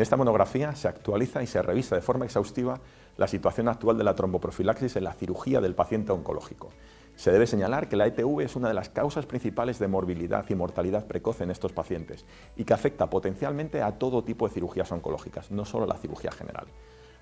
[0.00, 2.80] esta monografía se actualiza y se revisa de forma exhaustiva
[3.16, 6.70] la situación actual de la tromboprofilaxis en la cirugía del paciente oncológico.
[7.14, 10.54] Se debe señalar que la ETV es una de las causas principales de morbilidad y
[10.54, 12.24] mortalidad precoz en estos pacientes
[12.56, 16.66] y que afecta potencialmente a todo tipo de cirugías oncológicas, no solo la cirugía general.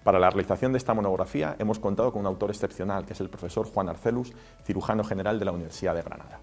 [0.05, 3.29] Para la realización de esta monografía hemos contado con un autor excepcional, que es el
[3.29, 4.33] profesor Juan Arcelus,
[4.65, 6.41] cirujano general de la Universidad de Granada.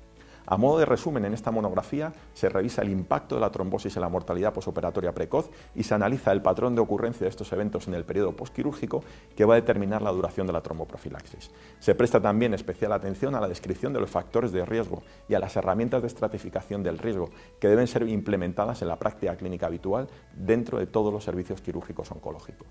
[0.50, 4.02] A modo de resumen, en esta monografía se revisa el impacto de la trombosis en
[4.02, 7.94] la mortalidad posoperatoria precoz y se analiza el patrón de ocurrencia de estos eventos en
[7.96, 9.04] el periodo postquirúrgico
[9.36, 11.52] que va a determinar la duración de la tromboprofilaxis.
[11.80, 15.40] Se presta también especial atención a la descripción de los factores de riesgo y a
[15.40, 20.08] las herramientas de estratificación del riesgo que deben ser implementadas en la práctica clínica habitual
[20.34, 22.68] dentro de todos los servicios quirúrgicos oncológicos.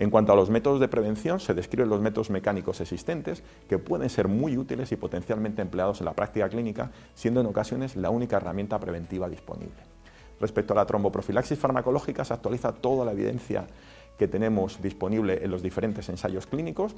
[0.00, 4.08] En cuanto a los métodos de prevención, se describen los métodos mecánicos existentes que pueden
[4.08, 8.38] ser muy útiles y potencialmente empleados en la práctica clínica, siendo en ocasiones la única
[8.38, 9.76] herramienta preventiva disponible.
[10.40, 13.66] Respecto a la tromboprofilaxis farmacológica, se actualiza toda la evidencia
[14.18, 16.96] que tenemos disponible en los diferentes ensayos clínicos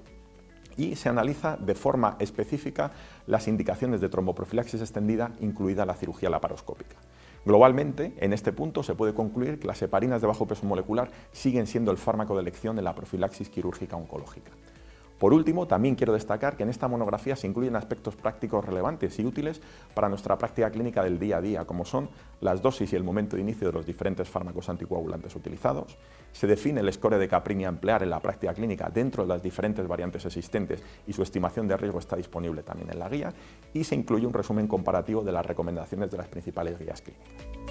[0.76, 2.92] y se analiza de forma específica
[3.26, 6.96] las indicaciones de tromboprofilaxis extendida, incluida la cirugía laparoscópica.
[7.44, 11.66] Globalmente, en este punto se puede concluir que las heparinas de bajo peso molecular siguen
[11.66, 14.52] siendo el fármaco de elección de la profilaxis quirúrgica oncológica.
[15.22, 19.24] Por último, también quiero destacar que en esta monografía se incluyen aspectos prácticos relevantes y
[19.24, 19.60] útiles
[19.94, 23.36] para nuestra práctica clínica del día a día, como son las dosis y el momento
[23.36, 25.96] de inicio de los diferentes fármacos anticoagulantes utilizados,
[26.32, 29.44] se define el score de Caprini a emplear en la práctica clínica dentro de las
[29.44, 33.32] diferentes variantes existentes y su estimación de riesgo está disponible también en la guía,
[33.72, 37.61] y se incluye un resumen comparativo de las recomendaciones de las principales guías clínicas.